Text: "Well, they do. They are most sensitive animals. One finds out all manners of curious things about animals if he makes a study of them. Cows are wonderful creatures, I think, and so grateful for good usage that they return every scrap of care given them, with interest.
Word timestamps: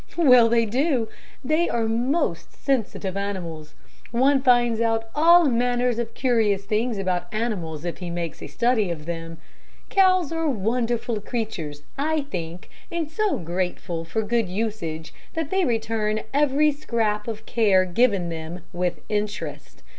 "Well, 0.17 0.49
they 0.49 0.65
do. 0.65 1.09
They 1.45 1.69
are 1.69 1.87
most 1.87 2.53
sensitive 2.53 3.15
animals. 3.15 3.75
One 4.09 4.41
finds 4.41 4.81
out 4.81 5.07
all 5.13 5.45
manners 5.47 5.99
of 5.99 6.15
curious 6.15 6.65
things 6.65 6.97
about 6.97 7.31
animals 7.31 7.85
if 7.85 7.99
he 7.99 8.09
makes 8.09 8.41
a 8.41 8.47
study 8.47 8.89
of 8.89 9.05
them. 9.05 9.37
Cows 9.89 10.31
are 10.31 10.49
wonderful 10.49 11.21
creatures, 11.21 11.83
I 11.99 12.21
think, 12.31 12.67
and 12.91 13.11
so 13.11 13.37
grateful 13.37 14.03
for 14.03 14.23
good 14.23 14.49
usage 14.49 15.13
that 15.35 15.51
they 15.51 15.65
return 15.65 16.21
every 16.33 16.71
scrap 16.71 17.27
of 17.27 17.45
care 17.45 17.85
given 17.85 18.29
them, 18.29 18.61
with 18.73 19.01
interest. 19.07 19.83